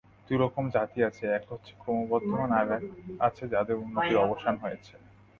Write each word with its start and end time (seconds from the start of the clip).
দু-রকম 0.27 0.65
জাতি 0.69 0.99
আছে 1.09 1.23
এক 1.37 1.43
হচ্ছে 1.51 1.71
ক্রমবর্ধমান, 1.81 2.49
আর 2.51 2.67
এক 2.77 2.83
আছে 3.19 3.43
যাদের 3.53 3.75
উন্নতির 3.75 4.23
অবসান 4.25 4.55
হয়েছে। 4.57 4.93